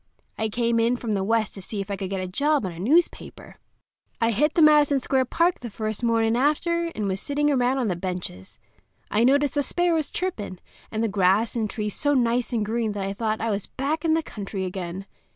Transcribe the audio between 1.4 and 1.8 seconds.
to see